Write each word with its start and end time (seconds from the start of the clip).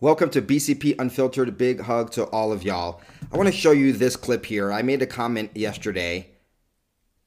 Welcome 0.00 0.30
to 0.30 0.40
BCP 0.40 0.94
Unfiltered. 1.00 1.58
Big 1.58 1.80
hug 1.80 2.12
to 2.12 2.22
all 2.26 2.52
of 2.52 2.62
y'all. 2.62 3.00
I 3.32 3.36
want 3.36 3.48
to 3.48 3.52
show 3.52 3.72
you 3.72 3.92
this 3.92 4.14
clip 4.14 4.46
here. 4.46 4.70
I 4.70 4.80
made 4.80 5.02
a 5.02 5.06
comment 5.06 5.50
yesterday 5.56 6.28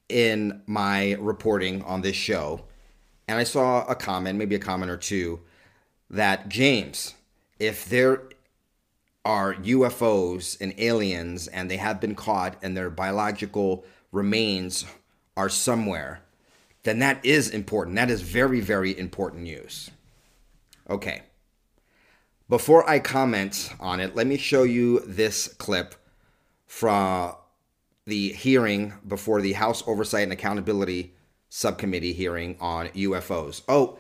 in 0.08 0.62
my 0.68 1.18
reporting 1.20 1.82
on 1.82 2.00
this 2.00 2.16
show, 2.16 2.64
and 3.28 3.38
I 3.38 3.44
saw 3.44 3.86
a 3.88 3.94
comment, 3.94 4.40
maybe 4.40 4.56
a 4.56 4.60
comment 4.60 4.90
or 4.90 4.96
two, 4.96 5.42
that 6.10 6.48
James, 6.48 7.14
if 7.60 7.90
there 7.90 8.30
are 9.26 9.54
UFOs 9.56 10.56
and 10.62 10.74
aliens 10.78 11.50
and 11.50 11.70
they 11.70 11.76
have 11.76 12.00
been 12.00 12.16
caught 12.16 12.56
and 12.64 12.78
their 12.78 12.90
biological 12.90 13.84
remains 14.14 14.86
are 15.36 15.50
somewhere, 15.50 16.22
then 16.84 17.00
that 17.00 17.26
is 17.26 17.50
important. 17.50 17.98
That 17.98 18.10
is 18.10 18.22
very, 18.22 18.62
very 18.62 18.98
important 18.98 19.44
news. 19.44 19.92
Okay. 20.90 21.24
Before 22.52 22.88
I 22.90 23.00
comment 23.00 23.74
on 23.80 24.02
it, 24.02 24.14
let 24.14 24.28
me 24.28 24.36
show 24.36 24.64
you 24.64 25.00
this 25.08 25.48
clip 25.54 25.96
from 26.68 27.34
the 28.06 28.34
hearing 28.34 28.94
before 29.08 29.40
the 29.40 29.54
House 29.54 29.82
Oversight 29.88 30.24
and 30.24 30.34
Accountability 30.34 31.14
Subcommittee 31.48 32.12
hearing 32.12 32.58
on 32.60 32.90
UFOs. 32.90 33.62
Oh, 33.70 34.00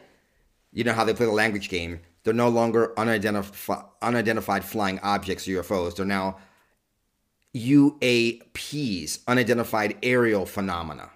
you 0.73 0.83
know 0.83 0.91
how 0.91 1.05
they 1.05 1.13
play 1.13 1.27
the 1.27 1.31
language 1.31 1.69
game. 1.69 2.01
They're 2.25 2.33
no 2.33 2.49
longer 2.49 2.91
unidentified, 2.99 3.85
unidentified 4.01 4.65
flying 4.65 4.99
objects, 4.99 5.47
UFOs. 5.47 5.95
They're 5.95 6.05
now 6.05 6.37
UAPs, 7.55 9.19
unidentified 9.29 9.95
aerial 10.03 10.45
phenomena. 10.45 11.09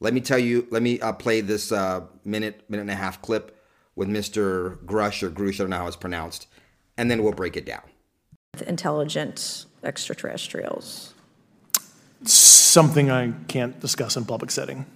Let 0.00 0.14
me 0.14 0.22
tell 0.22 0.38
you, 0.38 0.66
let 0.70 0.80
me 0.80 0.98
uh, 1.00 1.12
play 1.12 1.42
this 1.42 1.72
uh, 1.72 2.06
minute, 2.24 2.64
minute 2.70 2.84
and 2.84 2.90
a 2.90 2.94
half 2.94 3.20
clip 3.20 3.54
with 3.96 4.08
Mr. 4.08 4.76
Grusch 4.84 5.22
or 5.22 5.30
Grusch, 5.30 5.54
I 5.54 5.58
don't 5.58 5.70
know 5.70 5.78
how 5.78 5.86
it's 5.86 5.96
pronounced, 5.96 6.46
and 6.96 7.10
then 7.10 7.22
we'll 7.22 7.32
break 7.32 7.56
it 7.56 7.64
down. 7.64 7.82
Intelligent 8.66 9.66
extraterrestrials. 9.82 11.14
Something 12.24 13.10
I 13.10 13.32
can't 13.48 13.78
discuss 13.80 14.16
in 14.16 14.24
public 14.24 14.50
setting. 14.50 14.86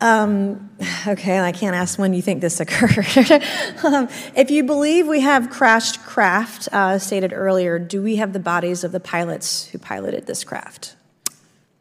Um, 0.00 0.70
okay, 1.06 1.40
I 1.40 1.52
can't 1.52 1.76
ask 1.76 1.98
when 1.98 2.14
you 2.14 2.22
think 2.22 2.40
this 2.40 2.58
occurred. 2.58 3.42
um, 3.84 4.08
if 4.34 4.50
you 4.50 4.64
believe 4.64 5.06
we 5.06 5.20
have 5.20 5.50
crashed 5.50 6.02
craft, 6.04 6.68
uh, 6.72 6.98
stated 6.98 7.34
earlier, 7.34 7.78
do 7.78 8.02
we 8.02 8.16
have 8.16 8.32
the 8.32 8.40
bodies 8.40 8.82
of 8.82 8.92
the 8.92 9.00
pilots 9.00 9.66
who 9.66 9.78
piloted 9.78 10.26
this 10.26 10.42
craft? 10.42 10.96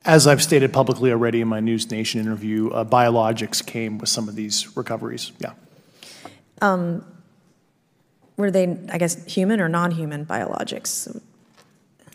As 0.09 0.25
I've 0.25 0.41
stated 0.41 0.73
publicly 0.73 1.11
already 1.11 1.39
in 1.39 1.47
my 1.47 1.59
NewsNation 1.59 2.15
interview, 2.15 2.71
uh, 2.71 2.83
biologics 2.83 3.63
came 3.63 3.99
with 3.99 4.09
some 4.09 4.27
of 4.27 4.33
these 4.33 4.75
recoveries. 4.75 5.31
Yeah. 5.38 5.52
Um, 6.63 7.05
were 8.35 8.49
they, 8.49 8.75
I 8.91 8.97
guess, 8.97 9.23
human 9.31 9.59
or 9.59 9.69
non-human 9.69 10.25
biologics? 10.25 11.21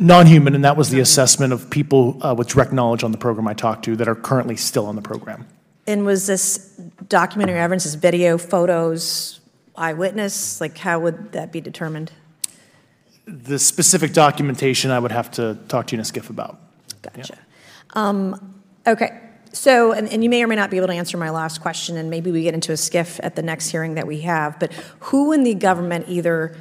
Non-human, 0.01 0.57
and 0.57 0.65
that 0.65 0.77
was 0.77 0.91
the 0.91 0.99
assessment 0.99 1.53
of 1.53 1.71
people 1.71 2.19
uh, 2.21 2.35
with 2.35 2.49
direct 2.49 2.73
knowledge 2.73 3.05
on 3.05 3.13
the 3.13 3.17
program 3.17 3.47
I 3.47 3.55
talked 3.55 3.85
to 3.85 3.95
that 3.95 4.09
are 4.09 4.17
currently 4.17 4.57
still 4.57 4.87
on 4.87 4.97
the 4.97 5.03
program. 5.03 5.47
And 5.87 6.05
was 6.05 6.27
this 6.27 6.75
documentary 7.09 7.61
evidence, 7.61 7.85
this 7.85 7.95
video, 7.95 8.39
photos, 8.39 9.39
eyewitness? 9.77 10.61
Like, 10.61 10.77
how 10.79 10.99
would 10.99 11.31
that 11.31 11.53
be 11.53 11.61
determined? 11.61 12.11
The 13.25 13.61
specific 13.61 14.13
documentation 14.13 14.91
I 14.91 14.99
would 14.99 15.13
have 15.13 15.31
to 15.33 15.61
talk 15.69 15.87
to 15.87 15.93
you 15.93 16.01
in 16.01 16.01
a 16.01 16.03
SCIF 16.03 16.29
about. 16.29 16.59
Gotcha. 17.01 17.35
Yeah. 17.37 17.41
Um, 17.91 18.63
okay. 18.87 19.21
So, 19.53 19.93
and, 19.93 20.09
and, 20.09 20.25
you 20.25 20.29
may 20.29 20.43
or 20.43 20.49
may 20.49 20.57
not 20.57 20.71
be 20.71 20.79
able 20.79 20.89
to 20.89 20.95
answer 20.95 21.17
my 21.17 21.31
last 21.31 21.61
question, 21.61 21.97
and 21.97 22.11
maybe 22.11 22.33
we 22.33 22.43
get 22.43 22.55
into 22.55 22.73
a 22.73 22.75
SCIF 22.75 23.21
at 23.23 23.37
the 23.37 23.43
next 23.43 23.69
hearing 23.69 23.95
that 23.95 24.07
we 24.07 24.23
have. 24.23 24.59
But 24.59 24.73
who 24.99 25.31
in 25.31 25.45
the 25.45 25.55
government, 25.55 26.07
either 26.09 26.57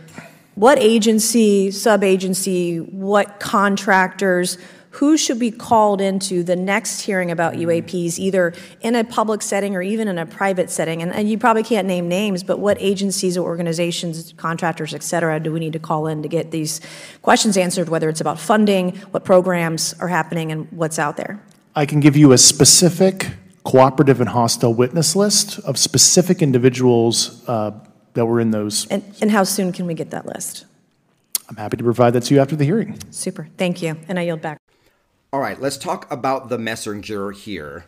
what 0.53 0.77
agency, 0.77 1.71
sub 1.71 2.03
agency, 2.03 2.77
what 2.77 3.39
contractors, 3.39 4.59
who 4.93 5.17
should 5.17 5.39
be 5.39 5.49
called 5.49 6.01
into 6.01 6.43
the 6.43 6.55
next 6.55 7.01
hearing 7.01 7.31
about 7.31 7.55
UAPs, 7.55 8.19
either 8.19 8.53
in 8.81 8.93
a 8.93 9.03
public 9.03 9.41
setting 9.41 9.75
or 9.75 9.81
even 9.81 10.07
in 10.07 10.19
a 10.19 10.25
private 10.25 10.69
setting? 10.69 11.01
And, 11.01 11.11
and 11.11 11.27
you 11.27 11.37
probably 11.39 11.63
can't 11.63 11.87
name 11.87 12.07
names, 12.07 12.43
but 12.43 12.59
what 12.59 12.77
agencies 12.79 13.35
or 13.35 13.41
organizations, 13.41 14.33
contractors, 14.37 14.93
et 14.93 15.01
cetera, 15.01 15.39
do 15.39 15.51
we 15.51 15.59
need 15.59 15.73
to 15.73 15.79
call 15.79 16.05
in 16.05 16.21
to 16.21 16.29
get 16.29 16.51
these 16.51 16.79
questions 17.23 17.57
answered, 17.57 17.89
whether 17.89 18.07
it's 18.07 18.21
about 18.21 18.39
funding, 18.39 18.95
what 19.09 19.23
programs 19.23 19.95
are 19.99 20.09
happening, 20.09 20.51
and 20.51 20.71
what's 20.71 20.99
out 20.99 21.17
there? 21.17 21.41
I 21.75 21.87
can 21.87 21.99
give 21.99 22.15
you 22.15 22.31
a 22.31 22.37
specific 22.37 23.31
cooperative 23.63 24.19
and 24.19 24.29
hostile 24.29 24.75
witness 24.75 25.15
list 25.15 25.57
of 25.59 25.79
specific 25.79 26.43
individuals 26.43 27.43
uh, 27.49 27.71
that 28.13 28.27
were 28.27 28.39
in 28.39 28.51
those. 28.51 28.85
And, 28.87 29.03
and 29.21 29.31
how 29.31 29.43
soon 29.43 29.71
can 29.71 29.87
we 29.87 29.95
get 29.95 30.11
that 30.11 30.27
list? 30.27 30.65
I'm 31.49 31.55
happy 31.55 31.77
to 31.77 31.83
provide 31.83 32.13
that 32.13 32.21
to 32.25 32.35
you 32.35 32.41
after 32.41 32.55
the 32.55 32.63
hearing. 32.63 32.99
Super. 33.09 33.47
Thank 33.57 33.81
you. 33.81 33.97
And 34.07 34.19
I 34.19 34.23
yield 34.23 34.41
back. 34.41 34.59
All 35.33 35.39
right, 35.39 35.59
let's 35.59 35.77
talk 35.77 36.09
about 36.11 36.49
the 36.49 36.59
messenger 36.59 37.31
here. 37.31 37.85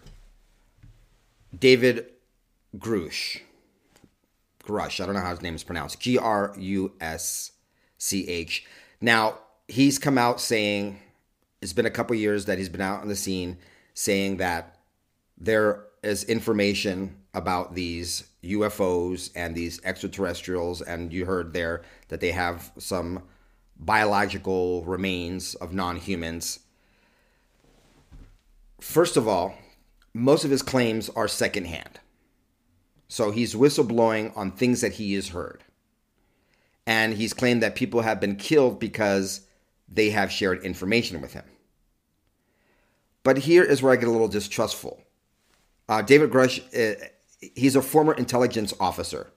David 1.55 2.07
Grusch. 2.75 3.41
Grusch, 4.63 4.99
I 4.99 5.05
don't 5.05 5.13
know 5.13 5.21
how 5.21 5.29
his 5.29 5.43
name 5.43 5.53
is 5.53 5.63
pronounced. 5.63 5.99
G 5.99 6.17
R 6.17 6.55
U 6.57 6.93
S 6.99 7.51
C 7.99 8.27
H. 8.27 8.65
Now, 8.99 9.37
he's 9.67 9.99
come 9.99 10.17
out 10.17 10.41
saying 10.41 10.99
it's 11.61 11.71
been 11.71 11.85
a 11.85 11.91
couple 11.91 12.15
years 12.15 12.45
that 12.45 12.57
he's 12.57 12.67
been 12.67 12.81
out 12.81 13.01
on 13.01 13.09
the 13.09 13.15
scene 13.15 13.59
saying 13.93 14.37
that 14.37 14.79
there 15.37 15.83
is 16.01 16.23
information 16.23 17.15
about 17.35 17.75
these 17.75 18.23
UFOs 18.43 19.29
and 19.35 19.53
these 19.53 19.79
extraterrestrials, 19.83 20.81
and 20.81 21.13
you 21.13 21.25
heard 21.25 21.53
there 21.53 21.83
that 22.07 22.21
they 22.21 22.31
have 22.31 22.71
some 22.79 23.21
biological 23.79 24.83
remains 24.85 25.53
of 25.53 25.75
non 25.75 25.97
humans 25.97 26.61
First 28.79 29.17
of 29.17 29.27
all, 29.27 29.55
most 30.13 30.45
of 30.45 30.51
his 30.51 30.61
claims 30.61 31.09
are 31.09 31.27
secondhand. 31.27 31.99
So 33.07 33.31
he's 33.31 33.53
whistleblowing 33.53 34.35
on 34.35 34.51
things 34.51 34.81
that 34.81 34.93
he 34.93 35.13
has 35.13 35.29
heard. 35.29 35.63
And 36.87 37.13
he's 37.15 37.33
claimed 37.33 37.63
that 37.63 37.75
people 37.75 38.01
have 38.01 38.19
been 38.19 38.35
killed 38.35 38.79
because 38.79 39.41
they 39.87 40.11
have 40.11 40.31
shared 40.31 40.63
information 40.63 41.21
with 41.21 41.33
him. 41.33 41.45
But 43.23 43.39
here 43.39 43.63
is 43.63 43.81
where 43.81 43.91
I 43.91 43.95
get 43.95 44.07
a 44.07 44.11
little 44.11 44.27
distrustful. 44.27 45.01
Uh, 45.89 46.01
David 46.01 46.31
Grusch, 46.31 46.59
uh, 46.73 47.05
he's 47.55 47.75
a 47.75 47.81
former 47.81 48.13
intelligence 48.13 48.73
officer, 48.79 49.31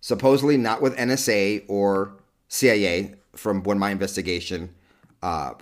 supposedly 0.00 0.56
not 0.56 0.82
with 0.82 0.96
NSA 0.96 1.64
or 1.68 2.16
CIA, 2.48 3.14
from 3.34 3.62
what 3.62 3.76
my 3.76 3.90
investigation 3.90 4.74
uh, 5.22 5.54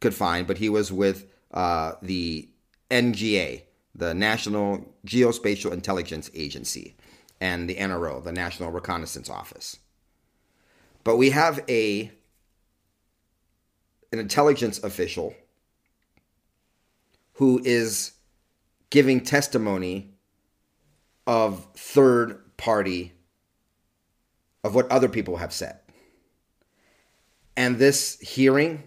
could 0.00 0.14
find, 0.14 0.46
but 0.46 0.58
he 0.58 0.68
was 0.68 0.92
with 0.92 1.26
uh, 1.58 1.96
the 2.02 2.48
NGA, 2.88 3.62
the 3.92 4.14
National 4.14 4.94
Geospatial 5.04 5.72
Intelligence 5.72 6.30
Agency, 6.32 6.96
and 7.40 7.68
the 7.68 7.74
NRO, 7.74 8.22
the 8.22 8.30
National 8.30 8.70
Reconnaissance 8.70 9.28
Office. 9.28 9.76
But 11.02 11.16
we 11.16 11.30
have 11.30 11.64
a 11.68 12.12
an 14.12 14.20
intelligence 14.20 14.78
official 14.84 15.34
who 17.32 17.60
is 17.64 18.12
giving 18.90 19.20
testimony 19.20 20.14
of 21.26 21.66
third 21.74 22.56
party 22.56 23.14
of 24.62 24.76
what 24.76 24.88
other 24.92 25.08
people 25.08 25.38
have 25.38 25.52
said. 25.52 25.80
And 27.56 27.78
this 27.78 28.20
hearing 28.20 28.84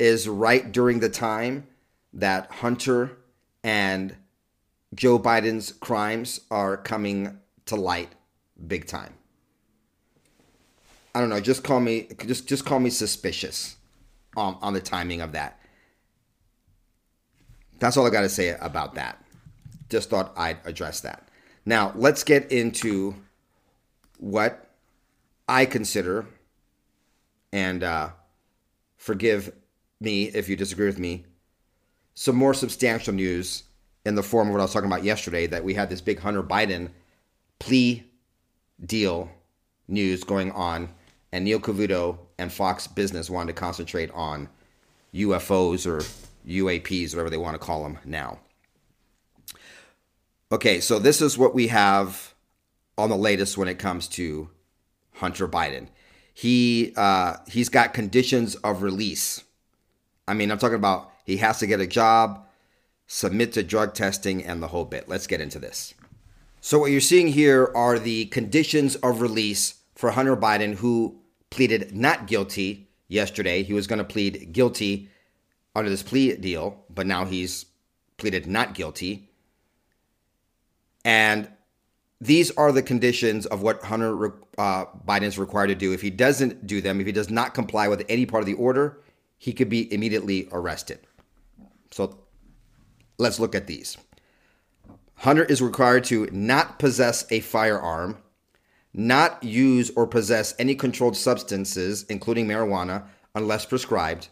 is 0.00 0.28
right 0.28 0.72
during 0.72 0.98
the 0.98 1.08
time 1.08 1.67
that 2.12 2.50
Hunter 2.50 3.18
and 3.62 4.16
Joe 4.94 5.18
Biden's 5.18 5.72
crimes 5.72 6.40
are 6.50 6.76
coming 6.76 7.38
to 7.66 7.76
light 7.76 8.10
big 8.66 8.86
time. 8.86 9.14
I 11.14 11.20
don't 11.20 11.28
know, 11.28 11.40
just 11.40 11.64
call 11.64 11.80
me 11.80 12.08
just 12.26 12.48
just 12.48 12.64
call 12.64 12.80
me 12.80 12.90
suspicious 12.90 13.76
on, 14.36 14.56
on 14.62 14.72
the 14.72 14.80
timing 14.80 15.20
of 15.20 15.32
that. 15.32 15.58
That's 17.78 17.96
all 17.96 18.06
I 18.06 18.10
got 18.10 18.22
to 18.22 18.28
say 18.28 18.56
about 18.60 18.94
that. 18.94 19.24
Just 19.88 20.10
thought 20.10 20.32
I'd 20.36 20.58
address 20.64 21.00
that. 21.00 21.28
Now, 21.64 21.92
let's 21.94 22.24
get 22.24 22.50
into 22.50 23.14
what 24.18 24.70
I 25.48 25.64
consider, 25.64 26.26
and 27.52 27.82
uh, 27.82 28.10
forgive 28.96 29.52
me 30.00 30.24
if 30.24 30.48
you 30.48 30.56
disagree 30.56 30.86
with 30.86 30.98
me, 30.98 31.24
some 32.18 32.34
more 32.34 32.52
substantial 32.52 33.14
news 33.14 33.62
in 34.04 34.16
the 34.16 34.24
form 34.24 34.48
of 34.48 34.52
what 34.52 34.58
I 34.58 34.64
was 34.64 34.72
talking 34.72 34.88
about 34.88 35.04
yesterday 35.04 35.46
that 35.46 35.62
we 35.62 35.72
had 35.72 35.88
this 35.88 36.00
big 36.00 36.18
Hunter 36.18 36.42
Biden 36.42 36.90
plea 37.60 38.10
deal 38.84 39.30
news 39.86 40.24
going 40.24 40.50
on, 40.50 40.88
and 41.30 41.44
Neil 41.44 41.60
Cavuto 41.60 42.18
and 42.36 42.52
Fox 42.52 42.88
Business 42.88 43.30
wanted 43.30 43.54
to 43.54 43.60
concentrate 43.60 44.10
on 44.10 44.48
UFOs 45.14 45.86
or 45.86 46.00
UAPs, 46.44 47.14
whatever 47.14 47.30
they 47.30 47.36
want 47.36 47.54
to 47.54 47.64
call 47.64 47.84
them 47.84 47.98
now. 48.04 48.40
Okay, 50.50 50.80
so 50.80 50.98
this 50.98 51.22
is 51.22 51.38
what 51.38 51.54
we 51.54 51.68
have 51.68 52.34
on 52.96 53.10
the 53.10 53.16
latest 53.16 53.56
when 53.56 53.68
it 53.68 53.78
comes 53.78 54.08
to 54.08 54.50
Hunter 55.14 55.46
Biden. 55.46 55.86
He 56.34 56.94
uh, 56.96 57.36
he's 57.46 57.68
got 57.68 57.94
conditions 57.94 58.56
of 58.56 58.82
release. 58.82 59.44
I 60.26 60.34
mean, 60.34 60.50
I'm 60.50 60.58
talking 60.58 60.74
about 60.74 61.12
he 61.28 61.36
has 61.36 61.58
to 61.58 61.66
get 61.66 61.78
a 61.78 61.86
job, 61.86 62.46
submit 63.06 63.52
to 63.52 63.62
drug 63.62 63.92
testing, 63.92 64.42
and 64.42 64.62
the 64.62 64.68
whole 64.68 64.86
bit. 64.86 65.10
Let's 65.10 65.26
get 65.26 65.42
into 65.42 65.58
this. 65.58 65.92
So 66.62 66.78
what 66.78 66.90
you're 66.90 67.02
seeing 67.02 67.28
here 67.28 67.70
are 67.74 67.98
the 67.98 68.24
conditions 68.26 68.96
of 68.96 69.20
release 69.20 69.74
for 69.94 70.12
Hunter 70.12 70.38
Biden, 70.38 70.76
who 70.76 71.20
pleaded 71.50 71.94
not 71.94 72.28
guilty 72.28 72.88
yesterday. 73.08 73.62
He 73.62 73.74
was 73.74 73.86
going 73.86 73.98
to 73.98 74.06
plead 74.06 74.54
guilty 74.54 75.10
under 75.76 75.90
this 75.90 76.02
plea 76.02 76.34
deal, 76.34 76.82
but 76.88 77.06
now 77.06 77.26
he's 77.26 77.66
pleaded 78.16 78.46
not 78.46 78.72
guilty. 78.72 79.28
And 81.04 81.46
these 82.22 82.50
are 82.52 82.72
the 82.72 82.82
conditions 82.82 83.44
of 83.44 83.60
what 83.60 83.82
Hunter 83.82 84.32
uh, 84.56 84.86
Biden 85.06 85.24
is 85.24 85.38
required 85.38 85.66
to 85.66 85.74
do. 85.74 85.92
If 85.92 86.00
he 86.00 86.08
doesn't 86.08 86.66
do 86.66 86.80
them, 86.80 87.02
if 87.02 87.06
he 87.06 87.12
does 87.12 87.28
not 87.28 87.52
comply 87.52 87.86
with 87.86 88.06
any 88.08 88.24
part 88.24 88.40
of 88.40 88.46
the 88.46 88.54
order, 88.54 89.02
he 89.36 89.52
could 89.52 89.68
be 89.68 89.92
immediately 89.92 90.48
arrested. 90.52 91.00
So 91.98 92.16
let's 93.18 93.40
look 93.40 93.56
at 93.56 93.66
these. 93.66 93.96
Hunter 95.16 95.42
is 95.42 95.60
required 95.60 96.04
to 96.04 96.28
not 96.30 96.78
possess 96.78 97.26
a 97.32 97.40
firearm, 97.40 98.18
not 98.94 99.42
use 99.42 99.90
or 99.96 100.06
possess 100.06 100.54
any 100.60 100.76
controlled 100.76 101.16
substances, 101.16 102.04
including 102.04 102.46
marijuana, 102.46 103.08
unless 103.34 103.66
prescribed. 103.66 104.28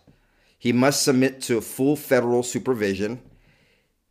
He 0.56 0.72
must 0.72 1.02
submit 1.02 1.42
to 1.42 1.60
full 1.60 1.96
federal 1.96 2.44
supervision. 2.44 3.20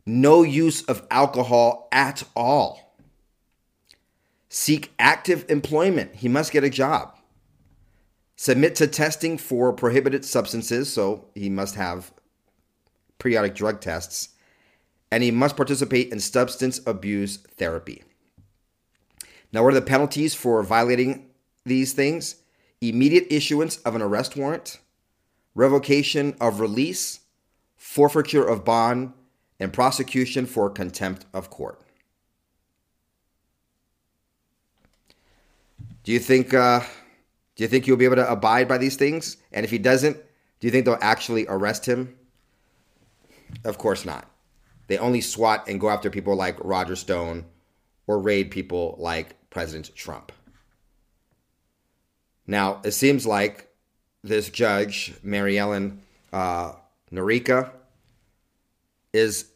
No 0.04 0.42
use 0.42 0.82
of 0.82 1.06
alcohol 1.10 1.88
at 1.92 2.24
all. 2.36 2.94
Seek 4.50 4.92
active 4.98 5.46
employment. 5.48 6.16
He 6.16 6.28
must 6.28 6.52
get 6.52 6.62
a 6.62 6.68
job. 6.68 7.16
Submit 8.36 8.74
to 8.74 8.86
testing 8.86 9.38
for 9.38 9.72
prohibited 9.72 10.26
substances, 10.26 10.92
so 10.92 11.30
he 11.34 11.48
must 11.48 11.74
have 11.76 12.12
periodic 13.18 13.54
drug 13.54 13.80
tests. 13.80 14.30
And 15.10 15.22
he 15.22 15.30
must 15.30 15.56
participate 15.56 16.12
in 16.12 16.20
substance 16.20 16.80
abuse 16.86 17.36
therapy. 17.36 18.02
Now, 19.52 19.62
what 19.62 19.72
are 19.72 19.80
the 19.80 19.86
penalties 19.86 20.34
for 20.34 20.62
violating 20.62 21.30
these 21.64 21.92
things? 21.92 22.36
Immediate 22.80 23.26
issuance 23.30 23.78
of 23.78 23.94
an 23.94 24.02
arrest 24.02 24.36
warrant, 24.36 24.80
revocation 25.54 26.36
of 26.40 26.60
release, 26.60 27.20
forfeiture 27.76 28.46
of 28.46 28.64
bond, 28.64 29.12
and 29.58 29.72
prosecution 29.72 30.44
for 30.44 30.68
contempt 30.68 31.24
of 31.32 31.48
court. 31.48 31.80
Do 36.04 36.12
you 36.12 36.18
think 36.18 36.52
uh, 36.54 36.80
do 37.56 37.64
you 37.64 37.68
think 37.68 37.86
he'll 37.86 37.96
be 37.96 38.04
able 38.04 38.16
to 38.16 38.30
abide 38.30 38.68
by 38.68 38.78
these 38.78 38.96
things? 38.96 39.38
And 39.52 39.64
if 39.64 39.70
he 39.70 39.78
doesn't, 39.78 40.16
do 40.60 40.66
you 40.66 40.70
think 40.70 40.84
they'll 40.84 40.98
actually 41.00 41.46
arrest 41.48 41.86
him? 41.86 42.16
Of 43.64 43.78
course 43.78 44.04
not. 44.04 44.28
They 44.88 44.98
only 44.98 45.20
swat 45.20 45.68
and 45.68 45.80
go 45.80 45.88
after 45.88 46.10
people 46.10 46.36
like 46.36 46.62
Roger 46.62 46.96
Stone 46.96 47.44
or 48.06 48.18
raid 48.18 48.50
people 48.50 48.96
like 48.98 49.50
President 49.50 49.94
Trump. 49.96 50.32
Now, 52.46 52.80
it 52.84 52.92
seems 52.92 53.26
like 53.26 53.68
this 54.22 54.48
judge, 54.48 55.14
Mary 55.22 55.58
Ellen 55.58 56.02
uh, 56.32 56.72
Noreika, 57.12 57.70
is 59.12 59.46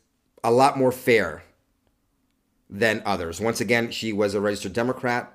a 0.42 0.50
lot 0.50 0.78
more 0.78 0.90
fair 0.90 1.42
than 2.68 3.02
others. 3.04 3.40
Once 3.40 3.60
again, 3.60 3.90
she 3.90 4.12
was 4.12 4.34
a 4.34 4.40
registered 4.40 4.72
Democrat 4.72 5.32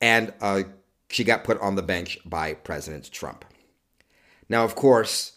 and 0.00 0.32
uh, 0.40 0.62
she 1.08 1.24
got 1.24 1.44
put 1.44 1.60
on 1.60 1.76
the 1.76 1.82
bench 1.82 2.18
by 2.24 2.54
President 2.54 3.10
Trump. 3.10 3.44
Now, 4.48 4.64
of 4.64 4.74
course, 4.74 5.34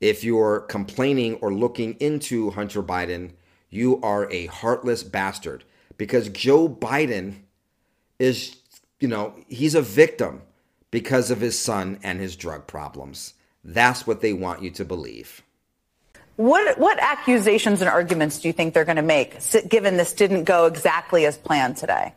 if 0.00 0.24
you're 0.24 0.60
complaining 0.60 1.34
or 1.36 1.52
looking 1.52 1.94
into 1.94 2.50
Hunter 2.50 2.82
Biden, 2.82 3.32
you 3.70 4.00
are 4.02 4.30
a 4.30 4.46
heartless 4.46 5.02
bastard 5.02 5.64
because 5.96 6.28
Joe 6.28 6.68
Biden 6.68 7.36
is, 8.18 8.56
you 9.00 9.08
know, 9.08 9.34
he's 9.48 9.74
a 9.74 9.82
victim 9.82 10.42
because 10.90 11.30
of 11.30 11.40
his 11.40 11.58
son 11.58 11.98
and 12.02 12.20
his 12.20 12.36
drug 12.36 12.66
problems. 12.66 13.34
That's 13.64 14.06
what 14.06 14.20
they 14.20 14.32
want 14.32 14.62
you 14.62 14.70
to 14.72 14.84
believe. 14.84 15.42
What 16.36 16.78
what 16.78 16.98
accusations 17.00 17.80
and 17.80 17.88
arguments 17.88 18.40
do 18.40 18.48
you 18.48 18.52
think 18.52 18.74
they're 18.74 18.84
going 18.84 18.96
to 18.96 19.02
make, 19.02 19.38
given 19.68 19.96
this 19.96 20.12
didn't 20.12 20.44
go 20.44 20.66
exactly 20.66 21.26
as 21.26 21.38
planned 21.38 21.76
today? 21.76 22.12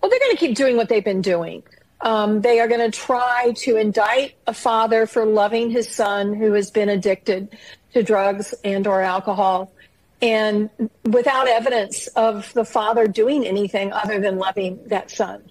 Well, 0.00 0.10
they're 0.10 0.18
going 0.18 0.32
to 0.32 0.38
keep 0.38 0.56
doing 0.56 0.76
what 0.76 0.88
they've 0.88 1.04
been 1.04 1.20
doing. 1.20 1.62
Um, 2.04 2.42
they 2.42 2.60
are 2.60 2.68
going 2.68 2.88
to 2.88 2.96
try 2.96 3.52
to 3.56 3.76
indict 3.76 4.34
a 4.46 4.54
father 4.54 5.06
for 5.06 5.24
loving 5.24 5.70
his 5.70 5.88
son 5.88 6.34
who 6.34 6.52
has 6.52 6.70
been 6.70 6.88
addicted 6.88 7.56
to 7.94 8.02
drugs 8.02 8.54
and 8.62 8.86
or 8.86 9.00
alcohol 9.00 9.72
and 10.20 10.70
without 11.04 11.48
evidence 11.48 12.06
of 12.08 12.52
the 12.54 12.64
father 12.64 13.06
doing 13.06 13.44
anything 13.46 13.92
other 13.92 14.20
than 14.20 14.38
loving 14.38 14.78
that 14.86 15.10
son. 15.10 15.42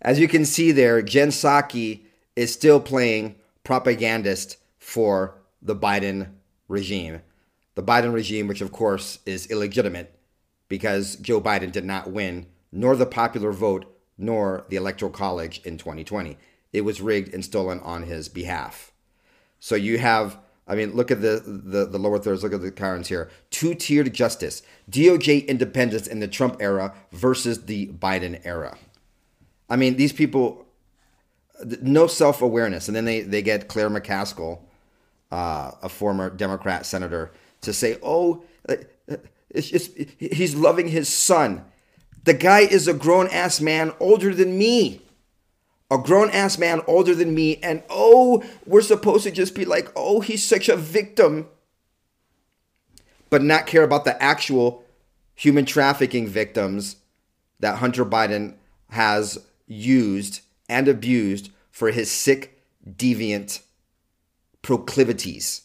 As 0.00 0.18
you 0.18 0.28
can 0.28 0.44
see 0.44 0.70
there, 0.70 1.02
Jen 1.02 1.28
Psaki 1.28 2.00
is 2.36 2.52
still 2.52 2.80
playing 2.80 3.36
propagandist 3.62 4.58
for 4.78 5.34
the 5.62 5.74
Biden 5.74 6.28
regime. 6.68 7.20
The 7.74 7.82
Biden 7.82 8.12
regime, 8.12 8.46
which 8.48 8.60
of 8.60 8.70
course 8.70 9.18
is 9.26 9.46
illegitimate 9.46 10.14
because 10.68 11.16
Joe 11.16 11.40
Biden 11.40 11.72
did 11.72 11.84
not 11.84 12.10
win, 12.10 12.46
nor 12.70 12.96
the 12.96 13.06
popular 13.06 13.52
vote, 13.52 13.93
nor 14.16 14.64
the 14.68 14.76
Electoral 14.76 15.10
College 15.10 15.60
in 15.64 15.78
2020. 15.78 16.36
It 16.72 16.82
was 16.82 17.00
rigged 17.00 17.32
and 17.34 17.44
stolen 17.44 17.80
on 17.80 18.04
his 18.04 18.28
behalf. 18.28 18.92
So 19.60 19.74
you 19.74 19.98
have 19.98 20.38
I 20.66 20.74
mean, 20.74 20.94
look 20.94 21.10
at 21.10 21.20
the, 21.20 21.42
the, 21.44 21.84
the 21.84 21.98
lower 21.98 22.18
thirds, 22.18 22.42
look 22.42 22.54
at 22.54 22.62
the 22.62 22.70
currents 22.70 23.08
here. 23.08 23.30
Two 23.50 23.74
tiered 23.74 24.12
justice, 24.14 24.62
DOJ 24.90 25.46
independence 25.46 26.06
in 26.06 26.20
the 26.20 26.28
Trump 26.28 26.56
era 26.60 26.94
versus 27.12 27.66
the 27.66 27.88
Biden 27.88 28.40
era. 28.44 28.78
I 29.68 29.76
mean, 29.76 29.96
these 29.96 30.12
people, 30.12 30.66
no 31.82 32.06
self 32.06 32.40
awareness. 32.40 32.88
And 32.88 32.96
then 32.96 33.04
they, 33.04 33.20
they 33.20 33.42
get 33.42 33.68
Claire 33.68 33.90
McCaskill, 33.90 34.60
uh, 35.30 35.72
a 35.82 35.88
former 35.88 36.30
Democrat 36.30 36.86
senator, 36.86 37.32
to 37.60 37.72
say, 37.72 37.98
oh, 38.02 38.44
it's 39.50 39.68
just, 39.68 39.96
he's 40.18 40.54
loving 40.54 40.88
his 40.88 41.08
son. 41.08 41.64
The 42.24 42.34
guy 42.34 42.60
is 42.60 42.88
a 42.88 42.94
grown 42.94 43.28
ass 43.28 43.60
man 43.60 43.92
older 44.00 44.34
than 44.34 44.58
me. 44.58 45.02
A 45.90 45.98
grown 45.98 46.30
ass 46.30 46.58
man 46.58 46.80
older 46.86 47.14
than 47.14 47.34
me, 47.34 47.58
and 47.62 47.82
oh, 47.90 48.42
we're 48.64 48.80
supposed 48.80 49.24
to 49.24 49.30
just 49.30 49.54
be 49.54 49.66
like, 49.66 49.92
oh, 49.94 50.20
he's 50.20 50.42
such 50.42 50.70
a 50.70 50.76
victim, 50.76 51.46
but 53.28 53.42
not 53.42 53.66
care 53.66 53.82
about 53.82 54.06
the 54.06 54.20
actual 54.20 54.82
human 55.34 55.66
trafficking 55.66 56.26
victims 56.26 56.96
that 57.60 57.78
Hunter 57.78 58.04
Biden 58.04 58.54
has 58.88 59.38
used 59.66 60.40
and 60.68 60.88
abused 60.88 61.50
for 61.70 61.90
his 61.90 62.10
sick, 62.10 62.58
deviant 62.88 63.60
proclivities, 64.62 65.62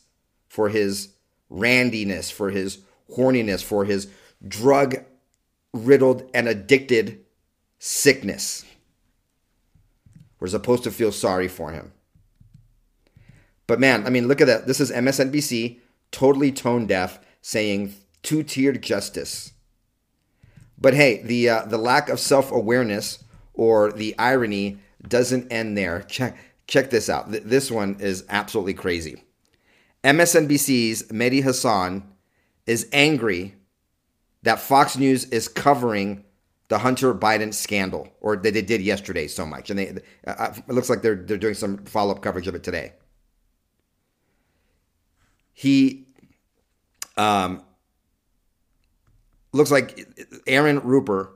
for 0.50 0.68
his 0.68 1.10
randiness, 1.50 2.30
for 2.30 2.50
his 2.50 2.80
horniness, 3.16 3.64
for 3.64 3.86
his 3.86 4.10
drug 4.46 4.98
riddled 5.74 6.30
and 6.34 6.48
addicted 6.48 7.26
sickness. 7.78 8.66
We're 10.40 10.48
supposed 10.48 10.84
to 10.84 10.92
feel 10.92 11.12
sorry 11.12 11.48
for 11.48 11.72
him. 11.72 11.92
But 13.68 13.80
man, 13.80 14.06
I 14.08 14.10
mean, 14.10 14.28
look 14.28 14.42
at 14.42 14.48
that. 14.48 14.68
This 14.68 14.80
is 14.80 14.92
MSNBC, 14.92 15.80
totally 16.12 16.52
tone 16.52 16.88
deaf, 16.88 17.20
saying 17.42 17.94
two 18.24 18.44
tiered 18.44 18.82
justice. 18.82 19.54
But 20.78 20.94
hey, 20.94 21.22
the 21.22 21.50
uh, 21.50 21.66
the 21.66 21.78
lack 21.78 22.10
of 22.10 22.20
self 22.20 22.52
awareness 22.52 23.24
or 23.54 23.92
the 23.92 24.18
irony 24.18 24.80
doesn't 25.08 25.52
end 25.52 25.78
there. 25.78 26.02
Check 26.04 26.38
check 26.68 26.90
this 26.90 27.10
out. 27.10 27.32
Th- 27.32 27.44
this 27.44 27.70
one 27.70 27.98
is 28.00 28.24
absolutely 28.30 28.74
crazy. 28.74 29.24
MSNBC's 30.04 31.04
Mehdi 31.12 31.44
Hasan 31.44 32.04
is 32.66 32.88
angry 32.94 33.56
that 34.44 34.60
Fox 34.60 34.98
News 34.98 35.26
is 35.26 35.48
covering 35.48 36.24
the 36.70 36.78
Hunter 36.78 37.14
Biden 37.14 37.54
scandal, 37.54 38.08
or 38.22 38.36
that 38.38 38.54
they 38.54 38.62
did 38.62 38.82
yesterday 38.82 39.28
so 39.28 39.46
much, 39.46 39.70
and 39.70 39.80
they 39.80 39.90
uh, 40.26 40.32
uh, 40.32 40.54
it 40.56 40.74
looks 40.74 40.90
like 40.90 41.02
they're 41.02 41.16
they're 41.16 41.38
doing 41.38 41.56
some 41.56 41.78
follow 41.86 42.14
up 42.14 42.22
coverage 42.22 42.48
of 42.48 42.56
it 42.56 42.64
today. 42.64 42.94
He, 45.54 46.08
um, 47.18 47.64
looks 49.52 49.72
like 49.72 50.08
Aaron 50.48 50.80
Rupar 50.82 51.32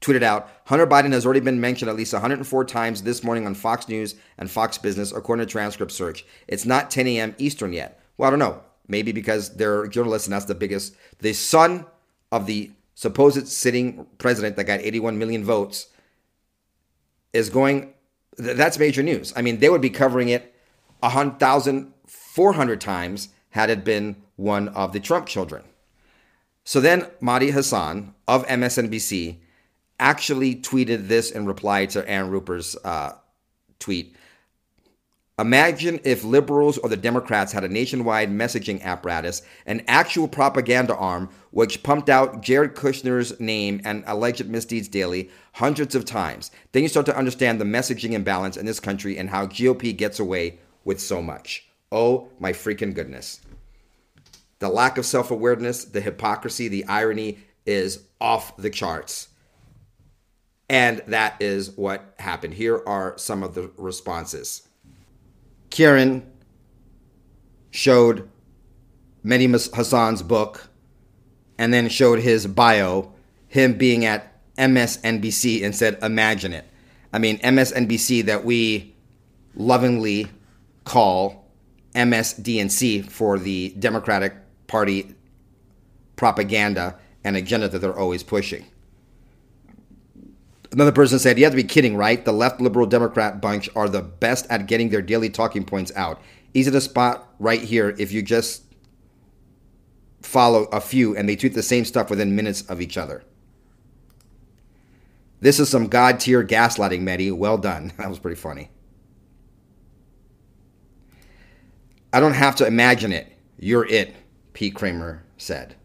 tweeted 0.00 0.22
out 0.22 0.50
Hunter 0.66 0.86
Biden 0.86 1.12
has 1.12 1.24
already 1.24 1.40
been 1.40 1.60
mentioned 1.60 1.88
at 1.88 1.96
least 1.96 2.12
104 2.12 2.64
times 2.64 3.02
this 3.02 3.22
morning 3.22 3.46
on 3.46 3.54
Fox 3.54 3.88
News 3.88 4.14
and 4.36 4.50
Fox 4.50 4.78
Business, 4.78 5.12
according 5.12 5.46
to 5.46 5.50
transcript 5.50 5.92
search. 5.92 6.24
It's 6.48 6.66
not 6.66 6.90
10 6.90 7.06
a.m. 7.06 7.34
Eastern 7.38 7.72
yet. 7.72 8.02
Well, 8.18 8.26
I 8.26 8.30
don't 8.30 8.38
know. 8.38 8.62
Maybe 8.88 9.12
because 9.12 9.56
they're 9.56 9.86
journalists 9.86 10.26
and 10.26 10.34
that's 10.34 10.46
the 10.46 10.54
biggest. 10.54 10.96
The 11.20 11.32
son 11.32 11.86
of 12.32 12.46
the 12.46 12.70
supposed 12.94 13.48
sitting 13.48 14.06
president 14.18 14.56
that 14.56 14.64
got 14.64 14.80
81 14.80 15.18
million 15.18 15.44
votes 15.44 15.88
is 17.32 17.50
going. 17.50 17.92
th- 18.36 18.56
That's 18.56 18.78
major 18.78 19.02
news. 19.02 19.32
I 19.36 19.42
mean, 19.42 19.58
they 19.60 19.68
would 19.68 19.80
be 19.80 19.90
covering 19.90 20.28
it 20.28 20.54
a 21.02 21.08
hundred 21.10 21.38
thousand 21.38 21.92
four 22.06 22.52
hundred 22.54 22.80
times 22.80 23.28
had 23.50 23.70
it 23.70 23.84
been 23.84 24.16
one 24.36 24.68
of 24.68 24.92
the 24.92 25.00
Trump 25.00 25.26
children. 25.26 25.62
So 26.64 26.80
then 26.80 27.02
Mehdi 27.22 27.52
Hasan 27.52 28.14
of 28.28 28.46
MSNBC 28.46 29.38
actually 29.98 30.54
tweeted 30.54 31.08
this 31.08 31.30
in 31.30 31.46
reply 31.46 31.86
to 31.86 32.08
Aaron 32.08 32.30
Rupar's 32.30 32.76
uh, 32.84 33.12
tweet. 33.78 34.14
Imagine 35.40 36.00
if 36.04 36.22
liberals 36.22 36.76
or 36.76 36.90
the 36.90 36.98
Democrats 36.98 37.50
had 37.50 37.64
a 37.64 37.68
nationwide 37.68 38.30
messaging 38.30 38.82
apparatus, 38.82 39.40
an 39.64 39.82
actual 39.88 40.28
propaganda 40.28 40.94
arm, 40.94 41.30
which 41.50 41.82
pumped 41.82 42.10
out 42.10 42.42
Jared 42.42 42.74
Kushner's 42.74 43.40
name 43.40 43.80
and 43.82 44.04
alleged 44.06 44.46
misdeeds 44.50 44.86
daily 44.86 45.30
hundreds 45.54 45.94
of 45.94 46.04
times. 46.04 46.50
Then 46.72 46.82
you 46.82 46.90
start 46.90 47.06
to 47.06 47.16
understand 47.16 47.58
the 47.58 47.64
messaging 47.64 48.12
imbalance 48.12 48.58
in 48.58 48.66
this 48.66 48.80
country 48.80 49.16
and 49.16 49.30
how 49.30 49.46
GOP 49.46 49.96
gets 49.96 50.20
away 50.20 50.58
with 50.84 51.00
so 51.00 51.22
much. 51.22 51.66
Oh 51.90 52.28
my 52.38 52.52
freaking 52.52 52.92
goodness. 52.92 53.40
The 54.58 54.68
lack 54.68 54.98
of 54.98 55.06
self 55.06 55.30
awareness, 55.30 55.86
the 55.86 56.02
hypocrisy, 56.02 56.68
the 56.68 56.84
irony 56.84 57.38
is 57.64 58.04
off 58.20 58.58
the 58.58 58.68
charts. 58.68 59.28
And 60.68 61.00
that 61.06 61.40
is 61.40 61.70
what 61.70 62.14
happened. 62.18 62.54
Here 62.54 62.82
are 62.86 63.16
some 63.16 63.42
of 63.42 63.54
the 63.54 63.70
responses. 63.78 64.68
Kieran 65.70 66.30
showed 67.70 68.28
Mehdi 69.24 69.48
Hasan's 69.74 70.22
book 70.22 70.68
and 71.58 71.72
then 71.72 71.88
showed 71.88 72.20
his 72.20 72.46
bio, 72.46 73.12
him 73.48 73.74
being 73.74 74.04
at 74.04 74.32
MSNBC 74.56 75.64
and 75.64 75.74
said, 75.74 75.98
Imagine 76.02 76.52
it. 76.52 76.66
I 77.12 77.18
mean, 77.18 77.38
MSNBC 77.38 78.24
that 78.26 78.44
we 78.44 78.94
lovingly 79.54 80.28
call 80.84 81.50
MSDNC 81.94 83.08
for 83.10 83.38
the 83.38 83.74
Democratic 83.78 84.34
Party 84.66 85.14
propaganda 86.16 86.98
and 87.24 87.36
agenda 87.36 87.68
that 87.68 87.80
they're 87.80 87.98
always 87.98 88.22
pushing. 88.22 88.64
Another 90.72 90.92
person 90.92 91.18
said, 91.18 91.38
You 91.38 91.44
have 91.44 91.52
to 91.52 91.56
be 91.56 91.64
kidding, 91.64 91.96
right? 91.96 92.24
The 92.24 92.32
left 92.32 92.60
liberal 92.60 92.86
Democrat 92.86 93.40
bunch 93.40 93.68
are 93.74 93.88
the 93.88 94.02
best 94.02 94.46
at 94.50 94.66
getting 94.66 94.90
their 94.90 95.02
daily 95.02 95.28
talking 95.28 95.64
points 95.64 95.92
out. 95.96 96.20
Easy 96.54 96.70
to 96.70 96.80
spot 96.80 97.28
right 97.38 97.60
here 97.60 97.94
if 97.98 98.12
you 98.12 98.22
just 98.22 98.64
follow 100.22 100.64
a 100.64 100.80
few 100.80 101.16
and 101.16 101.28
they 101.28 101.36
tweet 101.36 101.54
the 101.54 101.62
same 101.62 101.84
stuff 101.84 102.10
within 102.10 102.36
minutes 102.36 102.62
of 102.62 102.80
each 102.80 102.96
other. 102.96 103.24
This 105.40 105.58
is 105.58 105.68
some 105.68 105.88
god 105.88 106.20
tier 106.20 106.44
gaslighting, 106.44 107.00
Mehdi. 107.00 107.32
Well 107.32 107.58
done. 107.58 107.92
That 107.98 108.08
was 108.08 108.18
pretty 108.18 108.40
funny. 108.40 108.70
I 112.12 112.20
don't 112.20 112.34
have 112.34 112.56
to 112.56 112.66
imagine 112.66 113.12
it. 113.12 113.32
You're 113.58 113.86
it, 113.86 114.14
Pete 114.52 114.74
Kramer 114.74 115.22
said. 115.36 115.76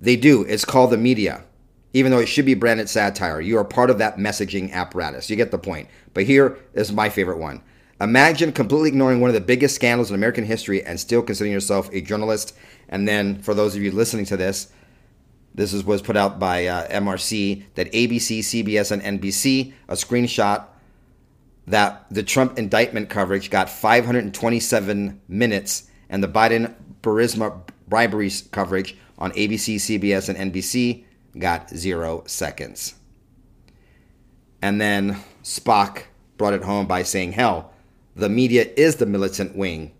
They 0.00 0.16
do. 0.16 0.42
It's 0.42 0.64
called 0.64 0.90
the 0.90 0.96
media. 0.96 1.44
Even 1.92 2.12
though 2.12 2.18
it 2.18 2.26
should 2.26 2.46
be 2.46 2.54
branded 2.54 2.88
satire, 2.88 3.40
you 3.40 3.58
are 3.58 3.64
part 3.64 3.90
of 3.90 3.98
that 3.98 4.16
messaging 4.16 4.72
apparatus. 4.72 5.28
You 5.28 5.36
get 5.36 5.50
the 5.50 5.58
point. 5.58 5.88
But 6.14 6.24
here 6.24 6.58
is 6.74 6.92
my 6.92 7.08
favorite 7.08 7.38
one. 7.38 7.62
Imagine 8.00 8.52
completely 8.52 8.88
ignoring 8.88 9.20
one 9.20 9.28
of 9.28 9.34
the 9.34 9.40
biggest 9.40 9.74
scandals 9.74 10.10
in 10.10 10.14
American 10.14 10.44
history 10.44 10.82
and 10.84 10.98
still 10.98 11.22
considering 11.22 11.52
yourself 11.52 11.90
a 11.92 12.00
journalist. 12.00 12.56
And 12.88 13.06
then, 13.06 13.42
for 13.42 13.54
those 13.54 13.76
of 13.76 13.82
you 13.82 13.90
listening 13.90 14.24
to 14.26 14.36
this, 14.36 14.72
this 15.54 15.74
is, 15.74 15.84
was 15.84 16.00
put 16.00 16.16
out 16.16 16.38
by 16.38 16.66
uh, 16.66 16.88
MRC 16.88 17.64
that 17.74 17.92
ABC, 17.92 18.38
CBS, 18.38 18.92
and 18.92 19.20
NBC, 19.20 19.72
a 19.88 19.94
screenshot 19.94 20.64
that 21.66 22.06
the 22.10 22.22
Trump 22.22 22.58
indictment 22.58 23.10
coverage 23.10 23.50
got 23.50 23.68
527 23.68 25.20
minutes, 25.28 25.88
and 26.08 26.22
the 26.22 26.28
Biden 26.28 26.74
Burisma 27.02 27.60
bribery 27.88 28.30
coverage 28.50 28.96
on 29.18 29.32
ABC, 29.32 29.76
CBS, 29.76 30.28
and 30.28 30.52
NBC 30.52 31.04
got 31.38 31.70
zero 31.70 32.24
seconds. 32.26 32.94
And 34.62 34.80
then 34.80 35.16
Spock 35.42 36.04
brought 36.36 36.52
it 36.52 36.64
home 36.64 36.86
by 36.86 37.02
saying, 37.02 37.32
hell, 37.32 37.72
the 38.14 38.28
media 38.28 38.66
is 38.76 38.96
the 38.96 39.06
militant 39.06 39.56
wing 39.56 39.92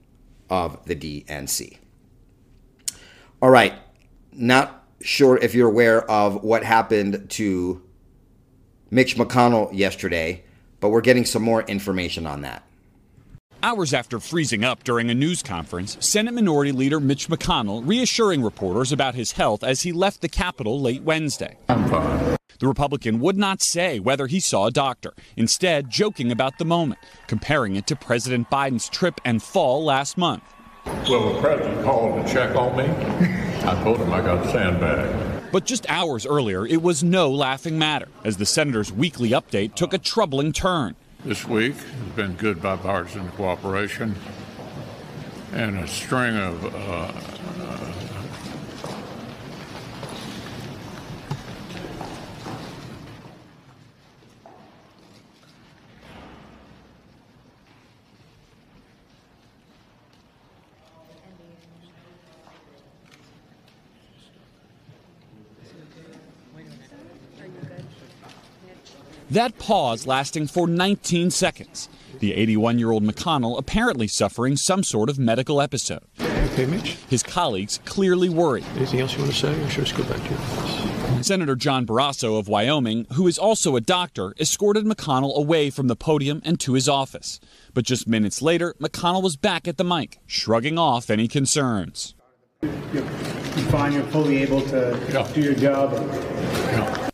of 0.48 0.84
the 0.84 0.96
DNC. 0.96 1.78
All 3.40 3.50
right, 3.50 3.74
not 4.32 4.84
sure 5.00 5.38
if 5.38 5.54
you're 5.54 5.68
aware 5.68 6.08
of 6.10 6.42
what 6.42 6.62
happened 6.62 7.30
to 7.30 7.82
Mitch 8.90 9.16
McConnell 9.16 9.72
yesterday, 9.72 10.44
but 10.80 10.90
we're 10.90 11.00
getting 11.00 11.24
some 11.24 11.42
more 11.42 11.62
information 11.62 12.26
on 12.26 12.42
that. 12.42 12.64
Hours 13.62 13.92
after 13.92 14.18
freezing 14.18 14.64
up 14.64 14.84
during 14.84 15.10
a 15.10 15.14
news 15.14 15.42
conference, 15.42 15.98
Senate 16.00 16.32
Minority 16.32 16.72
Leader 16.72 16.98
Mitch 16.98 17.28
McConnell 17.28 17.86
reassuring 17.86 18.42
reporters 18.42 18.90
about 18.90 19.14
his 19.14 19.32
health 19.32 19.62
as 19.62 19.82
he 19.82 19.92
left 19.92 20.22
the 20.22 20.30
Capitol 20.30 20.80
late 20.80 21.02
Wednesday. 21.02 21.58
I'm 21.68 21.86
fine. 21.90 22.38
The 22.58 22.66
Republican 22.66 23.20
would 23.20 23.36
not 23.36 23.60
say 23.60 23.98
whether 23.98 24.28
he 24.28 24.40
saw 24.40 24.66
a 24.66 24.70
doctor, 24.70 25.12
instead, 25.36 25.90
joking 25.90 26.32
about 26.32 26.56
the 26.56 26.64
moment, 26.64 27.00
comparing 27.26 27.76
it 27.76 27.86
to 27.88 27.96
President 27.96 28.48
Biden's 28.48 28.88
trip 28.88 29.20
and 29.26 29.42
fall 29.42 29.84
last 29.84 30.16
month. 30.16 30.42
Well, 30.86 31.34
the 31.34 31.40
president 31.42 31.84
called 31.84 32.24
to 32.26 32.32
check 32.32 32.56
on 32.56 32.74
me. 32.78 32.84
I 32.84 33.78
told 33.84 33.98
him 33.98 34.10
I 34.10 34.22
got 34.22 34.50
sandbagged. 34.50 35.52
But 35.52 35.66
just 35.66 35.84
hours 35.90 36.24
earlier, 36.24 36.66
it 36.66 36.80
was 36.80 37.04
no 37.04 37.30
laughing 37.30 37.78
matter 37.78 38.08
as 38.24 38.38
the 38.38 38.46
senator's 38.46 38.90
weekly 38.90 39.30
update 39.30 39.74
took 39.74 39.92
a 39.92 39.98
troubling 39.98 40.54
turn. 40.54 40.96
This 41.22 41.46
week 41.46 41.76
has 41.76 42.12
been 42.16 42.32
good 42.32 42.62
bipartisan 42.62 43.28
cooperation 43.32 44.14
and 45.52 45.80
a 45.80 45.86
string 45.86 46.34
of 46.34 46.74
uh, 46.74 47.12
That 69.30 69.58
pause 69.58 70.06
lasting 70.06 70.48
for 70.48 70.66
19 70.66 71.30
seconds. 71.30 71.88
The 72.18 72.34
81 72.34 72.78
year 72.78 72.90
old 72.90 73.04
McConnell 73.04 73.58
apparently 73.58 74.08
suffering 74.08 74.56
some 74.56 74.82
sort 74.82 75.08
of 75.08 75.18
medical 75.18 75.60
episode. 75.60 76.02
Okay, 76.20 76.66
Mitch. 76.66 76.96
His 77.08 77.22
colleagues 77.22 77.78
clearly 77.84 78.28
worried. 78.28 78.64
Anything 78.76 79.00
else 79.00 79.14
you 79.14 79.20
want 79.20 79.32
to 79.32 79.38
say, 79.38 79.52
or 79.62 79.70
should 79.70 79.82
I 79.82 79.84
just 79.84 79.96
go 79.96 80.02
back 80.04 80.22
to 80.22 80.30
your 80.30 80.38
office? 80.40 81.26
Senator 81.26 81.54
John 81.54 81.86
Barrasso 81.86 82.38
of 82.38 82.48
Wyoming, 82.48 83.06
who 83.12 83.26
is 83.28 83.38
also 83.38 83.76
a 83.76 83.80
doctor, 83.80 84.34
escorted 84.40 84.84
McConnell 84.84 85.36
away 85.36 85.70
from 85.70 85.86
the 85.86 85.96
podium 85.96 86.40
and 86.44 86.58
to 86.60 86.72
his 86.74 86.88
office. 86.88 87.38
But 87.72 87.84
just 87.84 88.08
minutes 88.08 88.42
later, 88.42 88.74
McConnell 88.80 89.22
was 89.22 89.36
back 89.36 89.68
at 89.68 89.76
the 89.76 89.84
mic, 89.84 90.18
shrugging 90.26 90.78
off 90.78 91.08
any 91.10 91.28
concerns. 91.28 92.14
You're 92.92 93.04
find 93.70 93.94
you're 93.94 94.02
fully 94.04 94.38
able 94.42 94.62
to 94.62 94.98
Yeah. 95.12 95.30
do 95.32 95.40
your 95.40 95.54
job? 95.54 95.92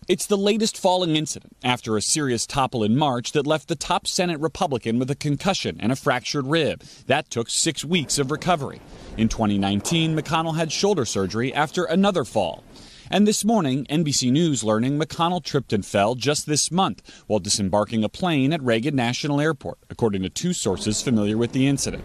It's 0.08 0.26
the 0.26 0.38
latest 0.38 0.78
falling 0.78 1.16
incident 1.16 1.56
after 1.64 1.96
a 1.96 2.00
serious 2.00 2.46
topple 2.46 2.84
in 2.84 2.96
March 2.96 3.32
that 3.32 3.44
left 3.44 3.66
the 3.66 3.74
top 3.74 4.06
Senate 4.06 4.38
Republican 4.38 5.00
with 5.00 5.10
a 5.10 5.16
concussion 5.16 5.78
and 5.80 5.90
a 5.90 5.96
fractured 5.96 6.46
rib. 6.46 6.84
That 7.08 7.28
took 7.28 7.50
six 7.50 7.84
weeks 7.84 8.16
of 8.16 8.30
recovery. 8.30 8.80
In 9.16 9.28
2019, 9.28 10.16
McConnell 10.16 10.54
had 10.54 10.70
shoulder 10.70 11.04
surgery 11.04 11.52
after 11.52 11.82
another 11.84 12.24
fall. 12.24 12.62
And 13.10 13.26
this 13.26 13.44
morning, 13.44 13.84
NBC 13.86 14.30
News 14.30 14.62
learning 14.62 14.96
McConnell 14.96 15.42
tripped 15.42 15.72
and 15.72 15.84
fell 15.84 16.14
just 16.14 16.46
this 16.46 16.70
month 16.70 17.02
while 17.26 17.40
disembarking 17.40 18.04
a 18.04 18.08
plane 18.08 18.52
at 18.52 18.62
Reagan 18.62 18.94
National 18.94 19.40
Airport, 19.40 19.78
according 19.90 20.22
to 20.22 20.28
two 20.28 20.52
sources 20.52 21.02
familiar 21.02 21.36
with 21.36 21.50
the 21.50 21.66
incident. 21.66 22.04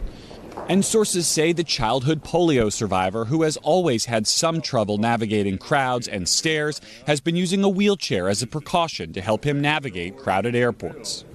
And 0.67 0.85
sources 0.85 1.27
say 1.27 1.51
the 1.51 1.63
childhood 1.63 2.23
polio 2.23 2.71
survivor, 2.71 3.25
who 3.25 3.43
has 3.43 3.57
always 3.57 4.05
had 4.05 4.27
some 4.27 4.61
trouble 4.61 4.97
navigating 4.97 5.57
crowds 5.57 6.07
and 6.07 6.27
stairs, 6.27 6.79
has 7.07 7.19
been 7.19 7.35
using 7.35 7.63
a 7.63 7.69
wheelchair 7.69 8.29
as 8.29 8.41
a 8.41 8.47
precaution 8.47 9.13
to 9.13 9.21
help 9.21 9.45
him 9.45 9.61
navigate 9.61 10.17
crowded 10.17 10.55
airports. 10.55 11.25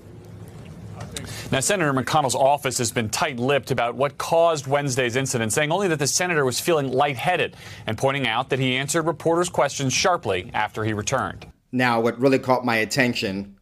Now, 1.51 1.61
Senator 1.61 1.93
McConnell's 1.93 2.35
office 2.35 2.79
has 2.79 2.91
been 2.91 3.09
tight 3.09 3.39
lipped 3.39 3.71
about 3.71 3.95
what 3.95 4.19
caused 4.19 4.67
Wednesday's 4.67 5.17
incident, 5.17 5.53
saying 5.53 5.71
only 5.71 5.89
that 5.89 5.99
the 5.99 6.07
senator 6.07 6.45
was 6.45 6.61
feeling 6.61 6.91
lightheaded 6.91 7.57
and 7.87 7.97
pointing 7.97 8.27
out 8.27 8.51
that 8.51 8.59
he 8.59 8.77
answered 8.77 9.03
reporters' 9.03 9.49
questions 9.49 9.93
sharply 9.93 10.51
after 10.55 10.85
he 10.85 10.93
returned. 10.93 11.47
Now, 11.73 12.01
what 12.01 12.19
really 12.19 12.39
caught 12.39 12.65
my 12.65 12.77
attention 12.77 13.59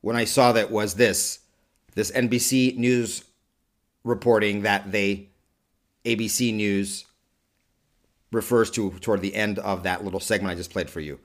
when 0.00 0.16
I 0.16 0.24
saw 0.24 0.52
that 0.52 0.70
was 0.70 0.94
this 0.94 1.40
this 1.94 2.10
NBC 2.10 2.76
News 2.76 3.22
reporting 4.04 4.62
that 4.62 4.92
they, 4.92 5.30
ABC 6.04 6.54
News, 6.54 7.06
refers 8.30 8.70
to 8.72 8.90
toward 9.00 9.22
the 9.22 9.34
end 9.34 9.58
of 9.58 9.82
that 9.84 10.04
little 10.04 10.20
segment 10.20 10.52
I 10.52 10.54
just 10.54 10.70
played 10.70 10.90
for 10.90 11.00
you. 11.00 11.18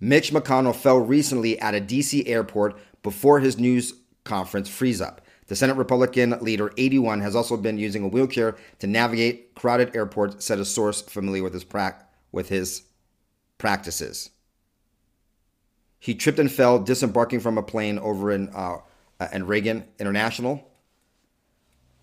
Mitch 0.00 0.32
McConnell 0.32 0.74
fell 0.74 0.98
recently 0.98 1.58
at 1.60 1.74
a 1.74 1.80
D.C. 1.80 2.26
airport 2.26 2.76
before 3.02 3.40
his 3.40 3.58
news 3.58 3.94
conference 4.24 4.68
freeze 4.68 5.00
up. 5.00 5.20
The 5.46 5.56
Senate 5.56 5.76
Republican 5.76 6.30
leader, 6.40 6.72
81, 6.76 7.20
has 7.20 7.36
also 7.36 7.56
been 7.56 7.78
using 7.78 8.02
a 8.02 8.08
wheelchair 8.08 8.56
to 8.78 8.86
navigate 8.86 9.54
crowded 9.54 9.94
airports, 9.94 10.44
said 10.44 10.58
a 10.58 10.64
source 10.64 11.02
familiar 11.02 11.42
with 11.42 11.52
his, 11.52 11.64
pra- 11.64 12.02
with 12.32 12.48
his 12.48 12.82
practices. 13.58 14.30
He 15.98 16.14
tripped 16.14 16.38
and 16.38 16.50
fell 16.50 16.78
disembarking 16.78 17.40
from 17.40 17.58
a 17.58 17.62
plane 17.62 17.98
over 17.98 18.32
in, 18.32 18.48
uh, 18.50 18.78
in 19.32 19.46
Reagan 19.46 19.84
International. 19.98 20.66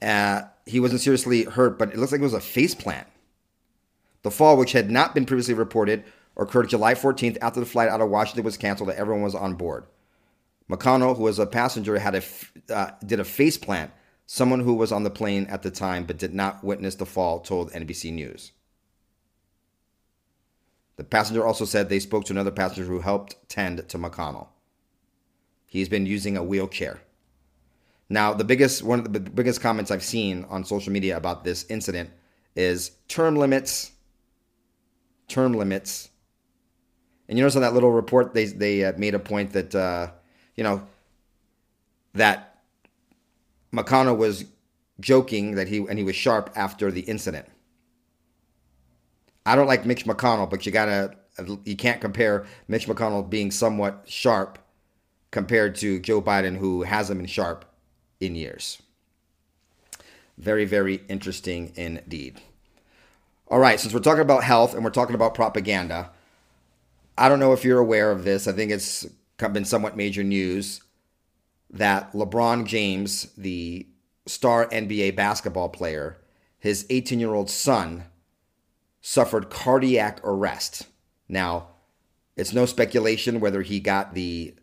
Uh, 0.02 0.44
he 0.66 0.80
wasn't 0.80 1.02
seriously 1.02 1.44
hurt, 1.44 1.78
but 1.78 1.90
it 1.94 1.98
looks 1.98 2.12
like 2.12 2.22
it 2.22 2.24
was 2.24 2.34
a 2.34 2.40
face 2.40 2.76
plant. 2.76 3.08
The 4.24 4.32
fall, 4.32 4.58
which 4.58 4.72
had 4.72 4.90
not 4.90 5.16
been 5.16 5.26
previously 5.26 5.54
reported, 5.54 6.04
occurred 6.38 6.70
July 6.70 6.94
14th 6.94 7.38
after 7.42 7.60
the 7.60 7.66
flight 7.66 7.90
out 7.90 8.02
of 8.02 8.10
Washington 8.10 8.44
was 8.44 8.58
canceled 8.58 8.90
and 8.90 8.98
everyone 8.98 9.24
was 9.24 9.36
on 9.36 9.56
board. 9.56 9.86
McConnell, 10.70 11.18
who 11.18 11.24
was 11.24 11.40
a 11.40 11.46
passenger, 11.46 12.00
had 12.00 12.16
a 12.16 12.24
uh, 12.74 12.92
did 13.06 13.20
a 13.20 13.26
face 13.26 13.58
plant. 13.58 13.92
Someone 14.26 14.62
who 14.62 14.74
was 14.74 14.92
on 14.92 15.04
the 15.04 15.10
plane 15.10 15.46
at 15.48 15.62
the 15.62 15.72
time 15.72 16.06
but 16.06 16.18
did 16.18 16.34
not 16.34 16.64
witness 16.64 16.96
the 16.96 17.06
fall 17.06 17.42
told 17.42 17.72
NBC 17.74 18.14
News. 18.14 18.54
The 20.96 21.04
passenger 21.04 21.46
also 21.46 21.66
said 21.66 21.90
they 21.90 22.00
spoke 22.00 22.26
to 22.26 22.34
another 22.34 22.52
passenger 22.52 22.84
who 22.86 23.00
helped 23.00 23.36
tend 23.50 23.90
to 23.90 23.98
McConnell. 23.98 24.48
He's 25.66 25.90
been 25.90 26.06
using 26.06 26.38
a 26.38 26.44
wheelchair. 26.44 27.02
Now, 28.12 28.34
the 28.34 28.44
biggest 28.44 28.84
one 28.84 29.00
of 29.00 29.14
the 29.14 29.22
biggest 29.22 29.62
comments 29.62 29.90
I've 29.90 30.04
seen 30.04 30.46
on 30.50 30.66
social 30.66 30.92
media 30.92 31.16
about 31.16 31.46
this 31.46 31.66
incident 31.70 32.10
is 32.58 32.92
term 33.08 33.38
limits, 33.38 33.94
term 35.30 35.54
limits. 35.54 36.10
And 37.30 37.38
you 37.38 37.44
notice 37.44 37.56
on 37.56 37.62
that 37.62 37.74
little 37.74 37.94
report, 37.94 38.34
they 38.34 38.48
they 38.48 38.84
uh, 38.84 38.92
made 38.98 39.16
a 39.16 39.20
point 39.20 39.54
that 39.54 39.74
uh, 39.74 40.12
you 40.58 40.64
know 40.66 40.86
that 42.14 42.60
McConnell 43.74 44.18
was 44.18 44.44
joking 45.00 45.56
that 45.56 45.70
he 45.70 45.78
and 45.78 45.98
he 45.98 46.04
was 46.04 46.18
sharp 46.18 46.52
after 46.54 46.92
the 46.92 47.02
incident. 47.02 47.48
I 49.46 49.56
don't 49.56 49.68
like 49.68 49.86
Mitch 49.86 50.04
McConnell, 50.04 50.50
but 50.50 50.66
you 50.66 50.74
gotta 50.74 51.16
you 51.64 51.78
can't 51.78 52.02
compare 52.02 52.46
Mitch 52.68 52.88
McConnell 52.88 53.30
being 53.30 53.52
somewhat 53.52 54.04
sharp 54.06 54.60
compared 55.32 55.76
to 55.76 56.02
Joe 56.02 56.22
Biden, 56.22 56.58
who 56.58 56.82
hasn't 56.82 57.18
been 57.18 57.26
sharp 57.26 57.64
in 58.22 58.36
years. 58.36 58.82
Very, 60.38 60.66
very 60.66 61.02
interesting 61.10 61.74
indeed. 61.76 62.40
All 63.48 63.60
right, 63.60 63.80
since 63.80 63.94
we're 63.94 64.00
talking 64.00 64.22
about 64.22 64.44
health 64.44 64.74
and 64.74 64.84
we're 64.84 64.92
talking 64.92 65.16
about 65.16 65.36
propaganda, 65.36 66.12
I 67.18 67.28
don't 67.28 67.40
know 67.40 67.52
if 67.52 67.66
you're 67.66 67.80
aware 67.80 68.12
of 68.12 68.24
this. 68.24 68.48
I 68.48 68.54
think 68.54 68.72
it's 68.72 69.06
been 69.38 69.66
somewhat 69.66 69.98
major 69.98 70.24
news 70.24 70.82
that 71.70 72.14
LeBron 72.14 72.66
James, 72.66 73.34
the 73.38 73.88
star 74.26 74.68
NBA 74.68 75.16
basketball 75.16 75.70
player, 75.70 76.18
his 76.60 76.86
18 76.90 77.20
year 77.20 77.34
old 77.34 77.50
son, 77.50 78.06
suffered 79.02 79.50
cardiac 79.50 80.22
arrest. 80.24 80.88
Now, 81.28 81.68
it's 82.36 82.54
no 82.54 82.66
speculation 82.66 83.40
whether 83.40 83.62
he 83.62 83.80
got 83.80 84.14
the 84.14 84.56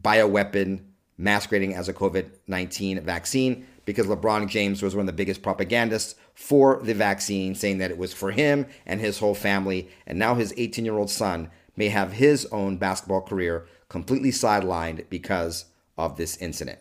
bioweapon 0.00 0.82
masquerading 1.20 1.74
as 1.74 1.88
a 1.88 1.94
COVID 1.94 2.30
19 2.46 3.02
vaccine 3.02 3.66
because 3.84 4.06
LeBron 4.06 4.48
James 4.48 4.82
was 4.82 4.94
one 4.94 5.02
of 5.02 5.06
the 5.06 5.12
biggest 5.12 5.42
propagandists 5.42 6.14
for 6.34 6.80
the 6.82 6.94
vaccine, 6.94 7.54
saying 7.54 7.78
that 7.78 7.90
it 7.90 7.98
was 7.98 8.12
for 8.12 8.30
him 8.30 8.66
and 8.86 9.00
his 9.00 9.18
whole 9.18 9.34
family. 9.34 9.88
And 10.06 10.18
now 10.18 10.34
his 10.34 10.54
18 10.56 10.84
year 10.84 10.96
old 10.96 11.10
son 11.10 11.50
may 11.76 11.88
have 11.88 12.12
his 12.12 12.46
own 12.46 12.78
basketball 12.78 13.20
career 13.20 13.66
completely 13.88 14.30
sidelined 14.30 15.08
because 15.08 15.66
of 15.98 16.16
this 16.16 16.36
incident. 16.38 16.78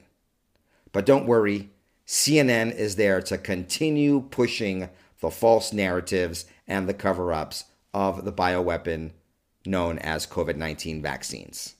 But 0.92 1.06
don't 1.06 1.26
worry, 1.26 1.70
CNN 2.08 2.74
is 2.74 2.96
there 2.96 3.22
to 3.24 3.38
continue 3.38 4.22
pushing 4.22 4.90
the 5.20 5.30
false 5.30 5.74
narratives 5.74 6.46
and 6.68 6.88
the 6.88 6.94
cover 6.94 7.34
ups 7.34 7.66
of 7.94 8.24
the 8.24 8.32
bioweapon 8.32 9.12
known 9.66 10.00
as 10.00 10.26
COVID 10.26 10.56
19 10.56 11.02
vaccines. 11.02 11.76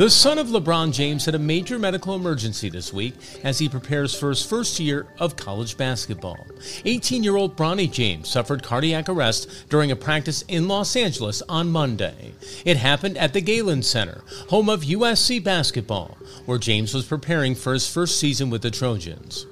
The 0.00 0.08
son 0.08 0.38
of 0.38 0.46
LeBron 0.46 0.94
James 0.94 1.26
had 1.26 1.34
a 1.34 1.38
major 1.38 1.78
medical 1.78 2.14
emergency 2.14 2.70
this 2.70 2.90
week 2.90 3.12
as 3.44 3.58
he 3.58 3.68
prepares 3.68 4.14
for 4.14 4.30
his 4.30 4.42
first 4.42 4.80
year 4.80 5.06
of 5.18 5.36
college 5.36 5.76
basketball. 5.76 6.46
18 6.86 7.22
year 7.22 7.36
old 7.36 7.54
Bronny 7.54 7.92
James 7.92 8.26
suffered 8.26 8.62
cardiac 8.62 9.10
arrest 9.10 9.68
during 9.68 9.90
a 9.90 9.96
practice 9.96 10.40
in 10.48 10.68
Los 10.68 10.96
Angeles 10.96 11.42
on 11.50 11.70
Monday. 11.70 12.32
It 12.64 12.78
happened 12.78 13.18
at 13.18 13.34
the 13.34 13.42
Galen 13.42 13.82
Center, 13.82 14.24
home 14.48 14.70
of 14.70 14.84
USC 14.84 15.44
basketball, 15.44 16.16
where 16.46 16.56
James 16.56 16.94
was 16.94 17.04
preparing 17.04 17.54
for 17.54 17.74
his 17.74 17.86
first 17.86 18.18
season 18.18 18.48
with 18.48 18.62
the 18.62 18.70
Trojans. 18.70 19.44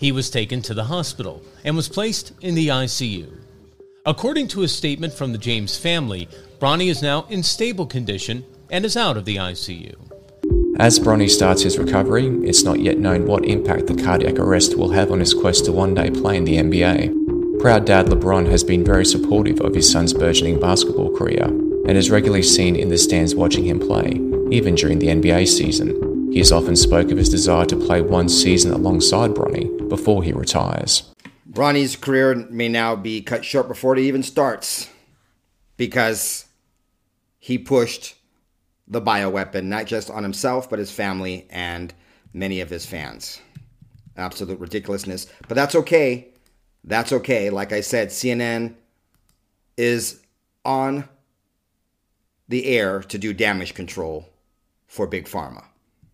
He 0.00 0.10
was 0.10 0.30
taken 0.30 0.62
to 0.62 0.74
the 0.74 0.86
hospital 0.86 1.44
and 1.62 1.76
was 1.76 1.88
placed 1.88 2.32
in 2.40 2.56
the 2.56 2.66
ICU. 2.66 3.32
According 4.04 4.48
to 4.48 4.64
a 4.64 4.68
statement 4.68 5.12
from 5.12 5.30
the 5.30 5.38
James 5.38 5.78
family, 5.78 6.28
Bronny 6.58 6.90
is 6.90 7.02
now 7.02 7.24
in 7.30 7.44
stable 7.44 7.86
condition 7.86 8.44
and 8.72 8.86
is 8.86 8.96
out 8.96 9.16
of 9.16 9.26
the 9.26 9.36
ICU. 9.36 9.94
As 10.78 10.98
Bronny 10.98 11.28
starts 11.28 11.62
his 11.62 11.78
recovery, 11.78 12.26
it's 12.42 12.64
not 12.64 12.80
yet 12.80 12.98
known 12.98 13.26
what 13.26 13.44
impact 13.44 13.86
the 13.86 14.02
cardiac 14.02 14.38
arrest 14.38 14.76
will 14.76 14.90
have 14.90 15.12
on 15.12 15.20
his 15.20 15.34
quest 15.34 15.66
to 15.66 15.72
one 15.72 15.94
day 15.94 16.10
play 16.10 16.38
in 16.38 16.44
the 16.44 16.56
NBA. 16.56 17.60
Proud 17.60 17.84
dad 17.84 18.06
LeBron 18.06 18.50
has 18.50 18.64
been 18.64 18.82
very 18.82 19.04
supportive 19.04 19.60
of 19.60 19.74
his 19.74 19.88
son's 19.92 20.14
burgeoning 20.14 20.58
basketball 20.58 21.14
career 21.14 21.44
and 21.44 21.90
is 21.90 22.10
regularly 22.10 22.42
seen 22.42 22.74
in 22.74 22.88
the 22.88 22.96
stands 22.96 23.34
watching 23.34 23.64
him 23.64 23.78
play, 23.78 24.18
even 24.50 24.74
during 24.74 24.98
the 24.98 25.08
NBA 25.08 25.46
season. 25.46 26.32
He 26.32 26.38
has 26.38 26.50
often 26.50 26.74
spoke 26.74 27.10
of 27.10 27.18
his 27.18 27.28
desire 27.28 27.66
to 27.66 27.76
play 27.76 28.00
one 28.00 28.30
season 28.30 28.72
alongside 28.72 29.32
Bronny 29.32 29.88
before 29.90 30.22
he 30.22 30.32
retires. 30.32 31.12
Bronny's 31.52 31.94
career 31.94 32.34
may 32.48 32.68
now 32.68 32.96
be 32.96 33.20
cut 33.20 33.44
short 33.44 33.68
before 33.68 33.94
it 33.94 34.00
even 34.00 34.22
starts 34.22 34.88
because 35.76 36.46
he 37.38 37.58
pushed 37.58 38.14
the 38.88 39.00
bioweapon, 39.00 39.64
not 39.64 39.86
just 39.86 40.10
on 40.10 40.22
himself, 40.22 40.68
but 40.68 40.78
his 40.78 40.90
family 40.90 41.46
and 41.50 41.94
many 42.32 42.60
of 42.60 42.70
his 42.70 42.86
fans. 42.86 43.40
Absolute 44.16 44.60
ridiculousness. 44.60 45.26
But 45.48 45.54
that's 45.54 45.74
okay. 45.74 46.28
That's 46.84 47.12
okay. 47.12 47.50
Like 47.50 47.72
I 47.72 47.80
said, 47.80 48.08
CNN 48.08 48.74
is 49.76 50.20
on 50.64 51.08
the 52.48 52.66
air 52.66 53.00
to 53.00 53.18
do 53.18 53.32
damage 53.32 53.74
control 53.74 54.28
for 54.86 55.06
Big 55.06 55.26
Pharma. 55.26 55.64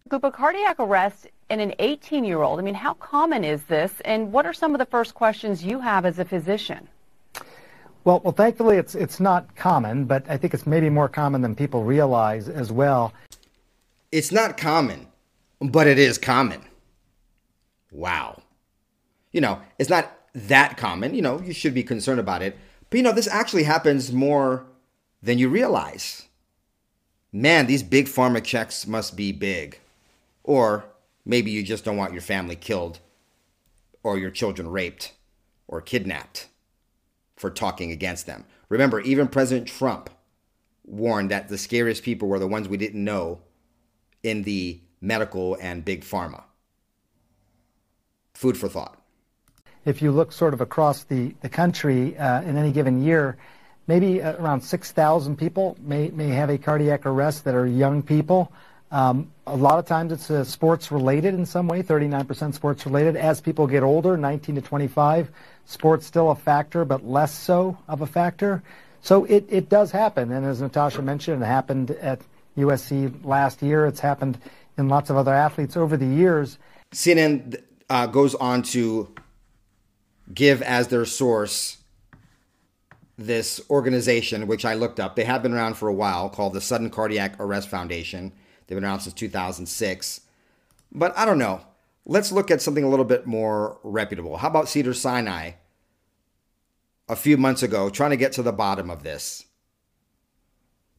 Group 0.08 0.32
cardiac 0.32 0.78
arrest 0.78 1.26
in 1.50 1.60
an 1.60 1.74
18 1.78 2.24
year 2.24 2.42
old. 2.42 2.58
I 2.58 2.62
mean, 2.62 2.74
how 2.74 2.94
common 2.94 3.44
is 3.44 3.62
this? 3.64 3.92
And 4.04 4.32
what 4.32 4.46
are 4.46 4.52
some 4.52 4.74
of 4.74 4.78
the 4.78 4.86
first 4.86 5.14
questions 5.14 5.64
you 5.64 5.80
have 5.80 6.06
as 6.06 6.18
a 6.18 6.24
physician? 6.24 6.88
Well, 8.08 8.22
well, 8.24 8.32
thankfully 8.32 8.78
it's 8.78 8.94
it's 8.94 9.20
not 9.20 9.54
common, 9.54 10.06
but 10.06 10.24
I 10.30 10.38
think 10.38 10.54
it's 10.54 10.66
maybe 10.66 10.88
more 10.88 11.10
common 11.10 11.42
than 11.42 11.54
people 11.54 11.84
realize 11.84 12.48
as 12.48 12.72
well. 12.72 13.12
It's 14.10 14.32
not 14.32 14.56
common, 14.56 15.08
but 15.60 15.86
it 15.86 15.98
is 15.98 16.16
common. 16.16 16.62
Wow. 17.92 18.40
You 19.30 19.42
know, 19.42 19.60
it's 19.78 19.90
not 19.90 20.10
that 20.32 20.78
common. 20.78 21.14
You 21.14 21.20
know, 21.20 21.42
you 21.42 21.52
should 21.52 21.74
be 21.74 21.82
concerned 21.82 22.18
about 22.18 22.40
it. 22.40 22.56
But 22.88 22.96
you 22.96 23.02
know, 23.02 23.12
this 23.12 23.28
actually 23.28 23.64
happens 23.64 24.10
more 24.10 24.64
than 25.22 25.38
you 25.38 25.50
realize. 25.50 26.28
Man, 27.30 27.66
these 27.66 27.82
big 27.82 28.06
pharma 28.06 28.42
checks 28.42 28.86
must 28.86 29.18
be 29.18 29.32
big. 29.32 29.80
Or 30.44 30.86
maybe 31.26 31.50
you 31.50 31.62
just 31.62 31.84
don't 31.84 31.98
want 31.98 32.14
your 32.14 32.22
family 32.22 32.56
killed 32.56 33.00
or 34.02 34.16
your 34.16 34.30
children 34.30 34.70
raped 34.70 35.12
or 35.66 35.82
kidnapped 35.82 36.46
for 37.38 37.50
talking 37.50 37.90
against 37.92 38.26
them. 38.26 38.44
Remember, 38.68 39.00
even 39.00 39.28
President 39.28 39.68
Trump 39.68 40.10
warned 40.84 41.30
that 41.30 41.48
the 41.48 41.58
scariest 41.58 42.02
people 42.02 42.28
were 42.28 42.38
the 42.38 42.46
ones 42.46 42.68
we 42.68 42.76
didn't 42.76 43.02
know 43.02 43.40
in 44.22 44.42
the 44.42 44.80
medical 45.00 45.56
and 45.60 45.84
big 45.84 46.02
pharma. 46.02 46.42
Food 48.34 48.56
for 48.56 48.68
thought. 48.68 49.00
If 49.84 50.02
you 50.02 50.10
look 50.10 50.32
sort 50.32 50.54
of 50.54 50.60
across 50.60 51.04
the, 51.04 51.34
the 51.40 51.48
country 51.48 52.16
uh, 52.18 52.42
in 52.42 52.56
any 52.56 52.72
given 52.72 53.02
year, 53.02 53.36
maybe 53.86 54.22
uh, 54.22 54.34
around 54.34 54.60
6,000 54.60 55.36
people 55.36 55.76
may, 55.80 56.10
may 56.10 56.28
have 56.28 56.50
a 56.50 56.58
cardiac 56.58 57.06
arrest 57.06 57.44
that 57.44 57.54
are 57.54 57.66
young 57.66 58.02
people. 58.02 58.52
Um, 58.90 59.30
a 59.46 59.56
lot 59.56 59.78
of 59.78 59.86
times 59.86 60.12
it's 60.12 60.30
uh, 60.30 60.44
sports 60.44 60.90
related 60.90 61.34
in 61.34 61.44
some 61.44 61.68
way, 61.68 61.82
39% 61.82 62.54
sports 62.54 62.86
related. 62.86 63.16
As 63.16 63.40
people 63.40 63.66
get 63.66 63.82
older, 63.82 64.16
19 64.16 64.54
to 64.54 64.60
25, 64.62 65.30
sports 65.66 66.06
still 66.06 66.30
a 66.30 66.34
factor, 66.34 66.84
but 66.84 67.06
less 67.06 67.34
so 67.34 67.76
of 67.86 68.00
a 68.00 68.06
factor. 68.06 68.62
So 69.02 69.24
it, 69.24 69.46
it 69.48 69.68
does 69.68 69.90
happen. 69.90 70.32
And 70.32 70.44
as 70.46 70.60
Natasha 70.60 71.02
mentioned, 71.02 71.42
it 71.42 71.46
happened 71.46 71.90
at 71.92 72.20
USC 72.56 73.24
last 73.24 73.62
year. 73.62 73.86
It's 73.86 74.00
happened 74.00 74.38
in 74.76 74.88
lots 74.88 75.10
of 75.10 75.16
other 75.16 75.34
athletes 75.34 75.76
over 75.76 75.96
the 75.96 76.06
years. 76.06 76.58
CNN 76.92 77.62
uh, 77.90 78.06
goes 78.06 78.34
on 78.36 78.62
to 78.62 79.12
give 80.32 80.62
as 80.62 80.88
their 80.88 81.04
source 81.04 81.78
this 83.18 83.60
organization, 83.68 84.46
which 84.46 84.64
I 84.64 84.74
looked 84.74 85.00
up. 85.00 85.16
They 85.16 85.24
have 85.24 85.42
been 85.42 85.52
around 85.52 85.74
for 85.74 85.88
a 85.88 85.92
while, 85.92 86.28
called 86.28 86.52
the 86.52 86.60
Sudden 86.60 86.90
Cardiac 86.90 87.38
Arrest 87.40 87.68
Foundation. 87.68 88.32
They've 88.68 88.76
been 88.76 88.84
around 88.84 89.00
since 89.00 89.14
2006. 89.14 90.20
But 90.92 91.16
I 91.18 91.24
don't 91.24 91.38
know. 91.38 91.62
Let's 92.06 92.30
look 92.30 92.50
at 92.50 92.62
something 92.62 92.84
a 92.84 92.88
little 92.88 93.04
bit 93.04 93.26
more 93.26 93.78
reputable. 93.82 94.36
How 94.36 94.48
about 94.48 94.68
Cedars-Sinai 94.68 95.52
a 97.08 97.16
few 97.16 97.36
months 97.36 97.62
ago, 97.62 97.90
trying 97.90 98.10
to 98.10 98.16
get 98.16 98.32
to 98.32 98.42
the 98.42 98.52
bottom 98.52 98.90
of 98.90 99.02
this? 99.02 99.44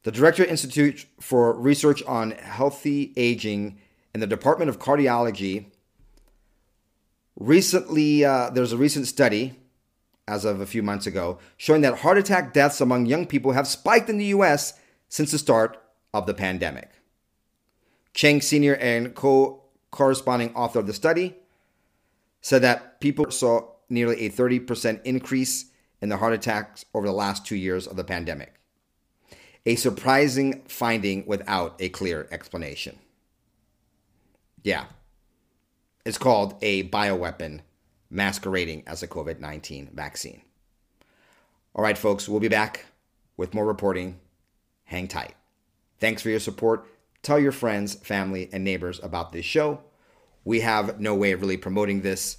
The 0.03 0.11
Director 0.11 0.43
Institute 0.43 1.05
for 1.19 1.53
Research 1.53 2.03
on 2.03 2.31
Healthy 2.31 3.13
Aging 3.15 3.79
in 4.13 4.19
the 4.19 4.27
Department 4.27 4.69
of 4.69 4.79
Cardiology 4.79 5.65
recently, 7.39 8.25
uh, 8.25 8.49
there's 8.49 8.73
a 8.73 8.77
recent 8.77 9.07
study 9.07 9.55
as 10.27 10.45
of 10.45 10.61
a 10.61 10.65
few 10.65 10.83
months 10.83 11.07
ago 11.07 11.39
showing 11.57 11.81
that 11.81 11.99
heart 11.99 12.17
attack 12.17 12.53
deaths 12.53 12.81
among 12.81 13.07
young 13.07 13.25
people 13.25 13.53
have 13.53 13.67
spiked 13.67 14.09
in 14.09 14.17
the 14.17 14.25
US 14.25 14.73
since 15.07 15.31
the 15.31 15.37
start 15.37 15.81
of 16.13 16.27
the 16.27 16.33
pandemic. 16.33 16.89
Cheng 18.19 18.41
Sr. 18.41 18.75
and 18.75 19.15
co 19.15 19.63
corresponding 19.91 20.53
author 20.53 20.79
of 20.79 20.87
the 20.87 20.93
study 20.93 21.37
said 22.41 22.61
that 22.63 22.99
people 22.99 23.31
saw 23.31 23.69
nearly 23.87 24.25
a 24.25 24.29
30% 24.29 25.01
increase 25.05 25.71
in 26.01 26.09
the 26.09 26.17
heart 26.17 26.33
attacks 26.33 26.83
over 26.93 27.07
the 27.07 27.13
last 27.13 27.45
two 27.45 27.55
years 27.55 27.87
of 27.87 27.95
the 27.95 28.03
pandemic. 28.03 28.55
A 29.65 29.75
surprising 29.75 30.63
finding 30.67 31.25
without 31.27 31.77
a 31.79 31.87
clear 31.87 32.27
explanation. 32.29 32.99
Yeah. 34.63 34.87
It's 36.03 36.17
called 36.17 36.55
a 36.61 36.89
bioweapon 36.89 37.61
masquerading 38.09 38.83
as 38.85 39.01
a 39.01 39.07
COVID 39.07 39.39
19 39.39 39.91
vaccine. 39.93 40.41
All 41.73 41.85
right, 41.85 41.97
folks, 41.97 42.27
we'll 42.27 42.41
be 42.41 42.49
back 42.49 42.83
with 43.37 43.53
more 43.53 43.65
reporting. 43.65 44.19
Hang 44.83 45.07
tight. 45.07 45.35
Thanks 46.01 46.21
for 46.21 46.29
your 46.29 46.41
support. 46.41 46.85
Tell 47.21 47.39
your 47.39 47.51
friends, 47.51 47.95
family, 47.95 48.49
and 48.51 48.63
neighbors 48.63 48.99
about 49.03 49.31
this 49.31 49.45
show. 49.45 49.81
We 50.45 50.61
have 50.61 50.99
no 50.99 51.15
way 51.15 51.31
of 51.33 51.41
really 51.41 51.57
promoting 51.57 52.01
this 52.01 52.37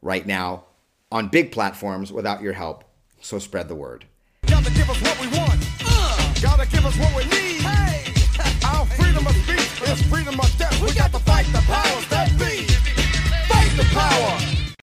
right 0.00 0.26
now 0.26 0.64
on 1.10 1.28
big 1.28 1.52
platforms 1.52 2.12
without 2.12 2.42
your 2.42 2.52
help, 2.54 2.84
so 3.20 3.38
spread 3.38 3.68
the 3.68 3.74
word. 3.74 4.06
Gotta 4.46 4.72
give 4.72 4.90
us 4.90 5.00
what 5.00 5.20
we 5.20 5.26
want. 5.28 5.60
Uh. 5.86 6.34
Gotta 6.42 6.66
give 6.68 6.84
us 6.84 6.96
what 6.98 7.14
we 7.16 7.24
need. 7.24 7.62
Hey. 7.62 8.12
Our 8.66 8.86
freedom 8.86 9.26
of 9.26 9.36
speech 9.36 9.88
is 9.88 10.02
freedom 10.08 10.40
of 10.40 10.58
death. 10.58 10.80
We, 10.80 10.88
we 10.88 10.94
got, 10.94 11.12
got 11.12 11.18
to 11.18 11.24
fight 11.24 11.46
the 11.46 11.60
powers 11.60 12.08
that 12.08 12.30
be. 12.38 12.66
Fight 13.46 13.72
the 13.76 13.84
power. 13.94 14.31